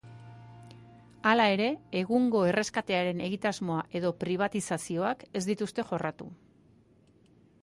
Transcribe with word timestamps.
Hala 1.31 1.45
ere, 1.57 1.67
egungo 2.01 2.41
erreskatearen 2.53 3.23
egitasmoa 3.27 3.85
edo 4.01 4.15
pribatizazioak 4.25 5.25
ez 5.41 5.45
dituzte 5.53 5.91
jorratu. 5.93 6.33